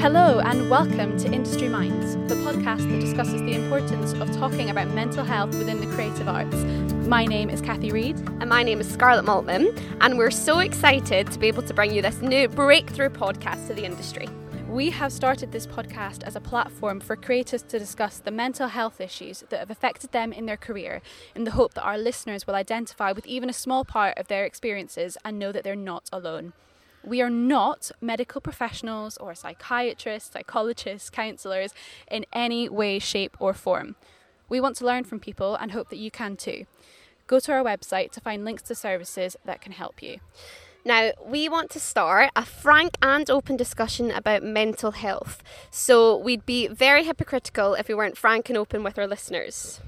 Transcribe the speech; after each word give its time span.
Hello, 0.00 0.40
and 0.40 0.70
welcome 0.70 1.18
to 1.18 1.30
Industry 1.30 1.68
Minds, 1.68 2.14
the 2.26 2.40
podcast 2.40 2.90
that 2.90 3.00
discusses 3.00 3.42
the 3.42 3.52
importance 3.52 4.14
of 4.14 4.34
talking 4.34 4.70
about 4.70 4.88
mental 4.94 5.26
health 5.26 5.54
within 5.54 5.78
the 5.78 5.94
creative 5.94 6.26
arts. 6.26 6.56
My 7.06 7.26
name 7.26 7.50
is 7.50 7.60
Kathy 7.60 7.92
Reid. 7.92 8.18
And 8.40 8.48
my 8.48 8.62
name 8.62 8.80
is 8.80 8.90
Scarlett 8.90 9.26
Maltman, 9.26 9.78
and 10.00 10.16
we're 10.16 10.30
so 10.30 10.60
excited 10.60 11.30
to 11.30 11.38
be 11.38 11.48
able 11.48 11.64
to 11.64 11.74
bring 11.74 11.92
you 11.92 12.00
this 12.00 12.22
new 12.22 12.48
breakthrough 12.48 13.10
podcast 13.10 13.66
to 13.66 13.74
the 13.74 13.84
industry. 13.84 14.26
We 14.70 14.88
have 14.88 15.12
started 15.12 15.52
this 15.52 15.66
podcast 15.66 16.22
as 16.22 16.34
a 16.34 16.40
platform 16.40 17.00
for 17.00 17.14
creators 17.14 17.60
to 17.64 17.78
discuss 17.78 18.20
the 18.20 18.30
mental 18.30 18.68
health 18.68 19.02
issues 19.02 19.44
that 19.50 19.60
have 19.60 19.70
affected 19.70 20.12
them 20.12 20.32
in 20.32 20.46
their 20.46 20.56
career, 20.56 21.02
in 21.34 21.44
the 21.44 21.50
hope 21.50 21.74
that 21.74 21.84
our 21.84 21.98
listeners 21.98 22.46
will 22.46 22.54
identify 22.54 23.12
with 23.12 23.26
even 23.26 23.50
a 23.50 23.52
small 23.52 23.84
part 23.84 24.16
of 24.16 24.28
their 24.28 24.46
experiences 24.46 25.18
and 25.26 25.38
know 25.38 25.52
that 25.52 25.62
they're 25.62 25.76
not 25.76 26.08
alone. 26.10 26.54
We 27.04 27.22
are 27.22 27.30
not 27.30 27.90
medical 28.00 28.40
professionals 28.40 29.16
or 29.16 29.34
psychiatrists, 29.34 30.32
psychologists, 30.32 31.10
counsellors 31.10 31.72
in 32.10 32.26
any 32.32 32.68
way, 32.68 32.98
shape, 32.98 33.36
or 33.40 33.54
form. 33.54 33.96
We 34.48 34.60
want 34.60 34.76
to 34.76 34.84
learn 34.84 35.04
from 35.04 35.20
people 35.20 35.54
and 35.54 35.72
hope 35.72 35.88
that 35.90 35.98
you 35.98 36.10
can 36.10 36.36
too. 36.36 36.66
Go 37.26 37.38
to 37.40 37.52
our 37.52 37.62
website 37.62 38.10
to 38.12 38.20
find 38.20 38.44
links 38.44 38.62
to 38.64 38.74
services 38.74 39.36
that 39.44 39.60
can 39.60 39.72
help 39.72 40.02
you. 40.02 40.18
Now, 40.84 41.12
we 41.24 41.48
want 41.48 41.70
to 41.70 41.80
start 41.80 42.30
a 42.34 42.44
frank 42.44 42.96
and 43.02 43.28
open 43.30 43.56
discussion 43.56 44.10
about 44.10 44.42
mental 44.42 44.92
health. 44.92 45.42
So, 45.70 46.16
we'd 46.16 46.46
be 46.46 46.68
very 46.68 47.04
hypocritical 47.04 47.74
if 47.74 47.86
we 47.86 47.94
weren't 47.94 48.16
frank 48.16 48.48
and 48.48 48.56
open 48.56 48.82
with 48.82 48.98
our 48.98 49.06
listeners. 49.06 49.80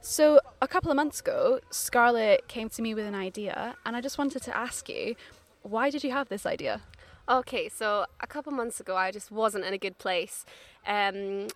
So, 0.00 0.40
a 0.62 0.68
couple 0.68 0.90
of 0.90 0.96
months 0.96 1.20
ago, 1.20 1.60
Scarlett 1.70 2.48
came 2.48 2.68
to 2.70 2.80
me 2.80 2.94
with 2.94 3.04
an 3.04 3.14
idea, 3.14 3.76
and 3.84 3.96
I 3.96 4.00
just 4.00 4.16
wanted 4.16 4.42
to 4.44 4.56
ask 4.56 4.88
you 4.88 5.16
why 5.62 5.90
did 5.90 6.04
you 6.04 6.10
have 6.10 6.28
this 6.28 6.46
idea? 6.46 6.82
Okay, 7.28 7.68
so 7.68 8.06
a 8.20 8.26
couple 8.26 8.52
months 8.52 8.80
ago, 8.80 8.96
I 8.96 9.10
just 9.10 9.30
wasn't 9.30 9.64
in 9.64 9.72
a 9.72 9.78
good 9.78 9.98
place. 9.98 10.44
Um, 10.86 11.48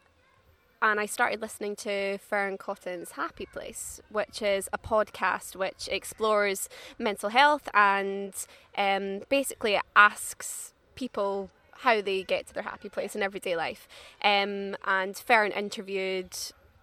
and 0.83 1.01
I 1.01 1.07
started 1.07 1.41
listening 1.41 1.77
to 1.77 2.19
Fearne 2.19 2.59
Cotton's 2.59 3.13
Happy 3.13 3.47
Place, 3.47 4.03
which 4.11 4.43
is 4.43 4.69
a 4.73 4.79
podcast 4.79 5.57
which 5.57 5.89
explores 5.91 6.69
mental 6.99 7.31
health 7.31 7.69
and 7.73 8.35
um, 8.77 9.23
basically 9.31 9.81
asks 9.97 10.75
people 10.95 11.51
how 11.79 12.01
they 12.01 12.23
get 12.23 12.47
to 12.49 12.55
their 12.55 12.63
happy 12.63 12.89
place 12.89 13.17
in 13.17 13.23
everyday 13.23 13.57
life. 13.57 13.89
Um, 14.23 14.77
and 14.85 15.15
Fearne 15.17 15.53
interviewed 15.53 16.37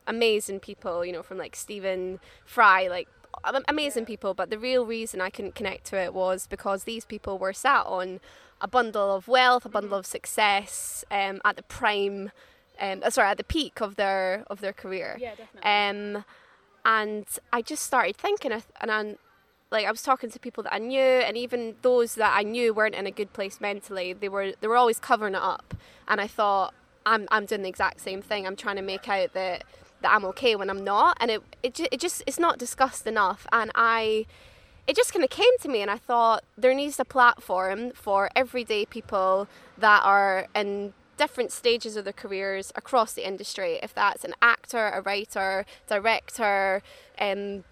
amazing 0.08 0.60
people, 0.60 1.06
you 1.06 1.14
know, 1.14 1.24
from 1.24 1.38
like 1.38 1.56
Stephen 1.56 2.20
Fry, 2.44 2.88
like 2.88 3.08
amazing 3.68 4.06
people, 4.06 4.34
but 4.34 4.50
the 4.50 4.58
real 4.58 4.86
reason 4.86 5.22
I 5.22 5.30
couldn't 5.30 5.56
connect 5.56 5.86
to 5.88 5.98
it 5.98 6.14
was 6.14 6.48
because 6.48 6.84
these 6.84 7.06
people 7.06 7.38
were 7.38 7.54
sat 7.54 7.86
on 7.86 8.20
a 8.60 8.68
bundle 8.68 9.14
of 9.16 9.28
wealth, 9.28 9.66
a 9.66 9.70
bundle 9.70 9.98
of 9.98 10.06
success, 10.06 11.04
um, 11.10 11.42
at 11.44 11.56
the 11.56 11.64
prime, 11.64 12.32
um, 12.80 13.02
uh, 13.04 13.10
sorry, 13.10 13.30
at 13.30 13.38
the 13.38 13.44
peak 13.44 13.82
of 13.82 13.96
their 13.96 14.44
of 14.48 14.62
their 14.62 14.74
career. 14.74 15.18
Yeah, 15.20 15.36
definitely. 15.36 16.16
Um, 16.18 16.26
and 16.86 17.26
I 17.52 17.62
just 17.62 17.84
started 17.84 18.16
thinking, 18.18 18.52
and 18.52 18.92
I, 18.92 19.16
like 19.72 19.86
I 19.86 19.92
was 19.92 20.02
talking 20.02 20.30
to 20.30 20.40
people 20.40 20.64
that 20.64 20.74
I 20.74 20.80
knew, 20.80 21.00
and 21.00 21.38
even 21.38 21.76
those 21.82 22.16
that 22.16 22.34
I 22.36 22.44
knew 22.44 22.74
weren't 22.74 22.96
in 22.96 23.08
a 23.08 23.12
good 23.12 23.34
place 23.34 23.60
mentally, 23.60 24.14
they 24.14 24.30
were 24.30 24.54
they 24.60 24.68
were 24.68 24.78
always 24.78 25.00
covering 25.00 25.34
it 25.34 25.42
up, 25.42 25.74
and 26.08 26.22
I 26.22 26.28
thought 26.28 26.74
I'm 27.06 27.28
I'm 27.32 27.46
doing 27.46 27.64
the 27.64 27.70
exact 27.70 28.02
same 28.02 28.22
thing. 28.22 28.46
I'm 28.46 28.56
trying 28.56 28.76
to 28.76 28.82
make 28.82 29.10
out 29.10 29.34
that 29.34 29.64
that 30.02 30.12
I'm 30.12 30.26
okay 30.26 30.56
when 30.56 30.70
I'm 30.70 30.84
not, 30.84 31.18
and 31.20 31.32
it 31.32 31.42
it, 31.64 31.80
it 31.92 32.00
just 32.00 32.24
it's 32.26 32.40
not 32.40 32.58
discussed 32.58 33.08
enough, 33.08 33.48
and 33.52 33.72
I 33.76 34.26
it 34.88 34.96
just 34.96 35.14
kind 35.14 35.24
of 35.24 35.30
came 35.30 35.58
to 35.60 35.70
me 35.70 35.82
and 35.82 35.92
I 35.92 35.98
thought 35.98 36.44
there 36.58 36.74
needs 36.74 37.00
a 37.00 37.06
platform 37.06 37.92
for 37.94 38.30
everyday 38.36 38.86
people 38.86 39.48
that 39.78 40.04
are 40.04 40.48
in 40.56 40.94
different 41.18 41.52
stages 41.52 41.96
of 41.96 42.04
their 42.04 42.14
careers 42.14 42.74
across 42.76 43.14
the 43.14 43.28
industry. 43.28 43.80
If 43.84 43.94
that's 43.94 44.24
an 44.24 44.34
actor, 44.42 44.88
a 44.88 45.02
writer, 45.02 45.66
director, 45.88 46.82
um, 47.20 47.64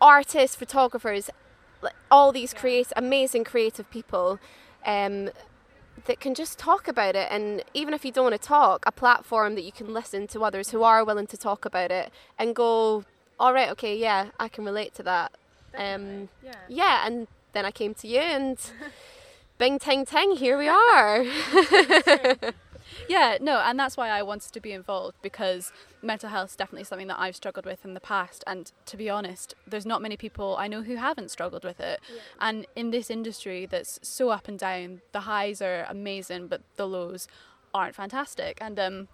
artists, 0.00 0.56
photographers, 0.56 1.28
all 2.10 2.32
these 2.32 2.54
create 2.54 2.92
amazing 2.96 3.44
creative 3.44 3.90
people 3.90 4.38
um, 4.86 5.30
that 6.06 6.20
can 6.20 6.34
just 6.34 6.58
talk 6.58 6.86
about 6.88 7.16
it. 7.16 7.28
And 7.30 7.62
even 7.72 7.94
if 7.94 8.04
you 8.04 8.12
don't 8.12 8.24
want 8.24 8.40
to 8.40 8.48
talk 8.48 8.84
a 8.86 8.92
platform 8.92 9.54
that 9.54 9.64
you 9.64 9.72
can 9.72 9.92
listen 9.92 10.26
to 10.28 10.44
others 10.44 10.70
who 10.70 10.82
are 10.82 11.04
willing 11.04 11.26
to 11.28 11.36
talk 11.36 11.64
about 11.64 11.90
it 11.90 12.12
and 12.38 12.54
go 12.54 13.04
all 13.38 13.52
right 13.52 13.68
okay 13.70 13.96
yeah 13.96 14.26
i 14.38 14.48
can 14.48 14.64
relate 14.64 14.94
to 14.94 15.02
that. 15.02 15.32
Um, 15.76 16.28
yeah. 16.44 16.54
yeah 16.68 17.06
and 17.06 17.26
then 17.52 17.64
i 17.64 17.72
came 17.72 17.94
to 17.94 18.06
you 18.06 18.20
and 18.20 18.58
bing 19.58 19.80
ting 19.80 20.06
ting 20.06 20.36
here 20.36 20.56
we 20.56 20.68
are 20.68 21.24
yeah, 23.14 23.38
no, 23.40 23.60
and 23.60 23.78
that's 23.78 23.96
why 23.96 24.08
I 24.08 24.22
wanted 24.22 24.52
to 24.52 24.60
be 24.60 24.72
involved 24.72 25.16
because 25.22 25.72
mental 26.02 26.28
health 26.30 26.50
is 26.50 26.56
definitely 26.56 26.84
something 26.84 27.06
that 27.06 27.20
I've 27.20 27.36
struggled 27.36 27.64
with 27.64 27.84
in 27.84 27.94
the 27.94 28.00
past. 28.00 28.42
And 28.44 28.72
to 28.86 28.96
be 28.96 29.08
honest, 29.08 29.54
there's 29.66 29.86
not 29.86 30.02
many 30.02 30.16
people 30.16 30.56
I 30.58 30.66
know 30.66 30.82
who 30.82 30.96
haven't 30.96 31.30
struggled 31.30 31.62
with 31.62 31.78
it. 31.78 32.00
Yeah. 32.12 32.20
And 32.40 32.66
in 32.74 32.90
this 32.90 33.10
industry 33.10 33.66
that's 33.66 34.00
so 34.02 34.30
up 34.30 34.48
and 34.48 34.58
down, 34.58 35.00
the 35.12 35.20
highs 35.20 35.62
are 35.62 35.86
amazing, 35.88 36.48
but 36.48 36.62
the 36.74 36.88
lows 36.88 37.28
aren't 37.72 37.94
fantastic. 37.94 38.58
And 38.60 38.80
um, 38.80 39.08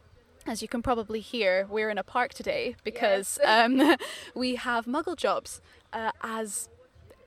as 0.46 0.62
you 0.62 0.68
can 0.68 0.80
probably 0.80 1.20
hear, 1.20 1.66
we're 1.68 1.90
in 1.90 1.98
a 1.98 2.04
park 2.04 2.32
today 2.32 2.76
because 2.82 3.38
yes. 3.42 3.64
um, 3.80 3.96
we 4.34 4.54
have 4.54 4.86
muggle 4.86 5.16
jobs, 5.16 5.60
uh, 5.92 6.12
as 6.22 6.70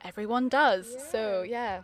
everyone 0.04 0.50
does. 0.50 0.96
Yeah. 0.98 1.06
So, 1.12 1.44
yeah. 1.44 1.82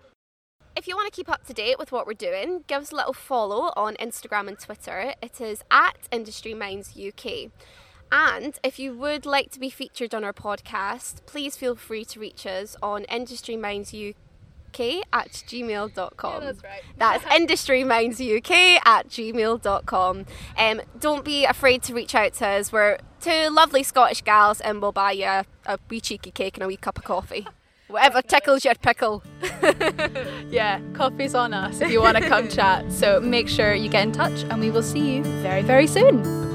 If 0.75 0.87
you 0.87 0.95
want 0.95 1.11
to 1.11 1.15
keep 1.15 1.29
up 1.29 1.45
to 1.47 1.53
date 1.53 1.77
with 1.77 1.91
what 1.91 2.07
we're 2.07 2.13
doing, 2.13 2.63
give 2.67 2.83
us 2.83 2.91
a 2.91 2.95
little 2.95 3.13
follow 3.13 3.73
on 3.75 3.95
Instagram 3.95 4.47
and 4.47 4.57
Twitter. 4.57 5.13
It 5.21 5.41
is 5.41 5.63
at 5.69 5.97
Industry 6.11 6.53
Minds 6.53 6.97
UK. 6.97 7.51
And 8.11 8.57
if 8.63 8.79
you 8.79 8.93
would 8.95 9.25
like 9.25 9.51
to 9.51 9.59
be 9.59 9.69
featured 9.69 10.15
on 10.15 10.23
our 10.23 10.33
podcast, 10.33 11.25
please 11.25 11.57
feel 11.57 11.75
free 11.75 12.05
to 12.05 12.19
reach 12.19 12.45
us 12.45 12.75
on 12.81 13.03
Industry 13.05 13.55
Minds 13.55 13.93
UK 13.93 15.03
at 15.11 15.29
gmail.com. 15.31 16.33
Yeah, 16.33 16.51
that's 16.51 16.63
right. 16.63 16.81
That's 16.97 17.23
industrymindsuk 17.39 18.79
at 18.85 19.09
gmail.com. 19.09 20.25
Um, 20.57 20.81
don't 20.99 21.25
be 21.25 21.45
afraid 21.45 21.83
to 21.83 21.93
reach 21.93 22.15
out 22.15 22.33
to 22.35 22.47
us. 22.47 22.71
We're 22.71 22.97
two 23.19 23.49
lovely 23.49 23.83
Scottish 23.83 24.23
gals 24.23 24.61
and 24.61 24.81
we'll 24.81 24.91
buy 24.91 25.11
you 25.11 25.25
a, 25.25 25.45
a 25.65 25.79
wee 25.89 25.99
cheeky 26.01 26.31
cake 26.31 26.55
and 26.55 26.63
a 26.63 26.67
wee 26.67 26.77
cup 26.77 26.97
of 26.97 27.03
coffee. 27.03 27.47
Whatever 27.89 28.21
tickles 28.21 28.63
your 28.63 28.75
pickle. 28.75 29.23
yeah, 30.51 30.79
coffee's 30.93 31.33
on 31.33 31.55
us 31.55 31.81
if 31.81 31.91
you 31.91 32.01
want 32.01 32.17
to 32.17 32.27
come 32.27 32.47
chat. 32.57 32.91
So 32.91 33.19
make 33.19 33.49
sure 33.49 33.73
you 33.73 33.89
get 33.89 34.03
in 34.03 34.11
touch 34.11 34.43
and 34.43 34.59
we 34.59 34.69
will 34.69 34.83
see 34.83 35.15
you 35.15 35.23
very, 35.41 35.63
very 35.63 35.87
soon. 35.87 36.48